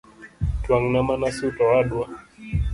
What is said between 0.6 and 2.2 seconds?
Twang’na mana sut owadwa